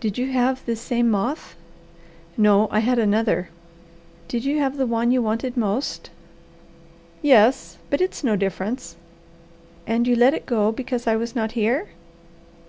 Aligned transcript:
"Did 0.00 0.18
you 0.18 0.32
have 0.32 0.66
this 0.66 0.80
same 0.80 1.08
moth?" 1.08 1.54
"No, 2.36 2.66
I 2.72 2.80
had 2.80 2.98
another." 2.98 3.48
"Did 4.26 4.44
you 4.44 4.58
have 4.58 4.76
the 4.76 4.88
one 4.88 5.12
you 5.12 5.22
wanted 5.22 5.56
most?" 5.56 6.10
"Yes 7.22 7.78
but 7.88 8.00
it's 8.00 8.24
no 8.24 8.34
difference." 8.34 8.96
"And 9.86 10.08
you 10.08 10.16
let 10.16 10.34
it 10.34 10.46
go 10.46 10.72
because 10.72 11.06
I 11.06 11.14
was 11.14 11.36
not 11.36 11.52
here?" 11.52 11.90